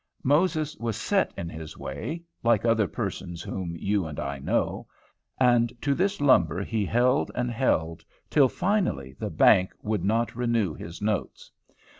[0.23, 4.87] Moses was set in his way, like other persons whom you and I know,
[5.39, 10.73] and to this lumber he held and held, till finally the bank would not renew
[10.73, 11.51] his notes.